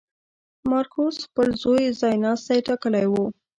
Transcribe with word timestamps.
مارکوس 0.69 1.15
خپل 1.27 1.47
زوی 1.63 1.85
ځایناستی 2.01 2.59
ټاکلی 2.67 3.05
و. 3.11 3.13